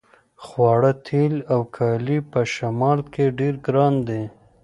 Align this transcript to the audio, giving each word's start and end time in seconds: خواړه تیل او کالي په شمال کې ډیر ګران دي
خواړه 0.45 0.91
تیل 1.07 1.35
او 1.53 1.59
کالي 1.75 2.19
په 2.31 2.39
شمال 2.53 2.99
کې 3.13 3.25
ډیر 3.39 3.53
ګران 3.65 3.93
دي 4.07 4.23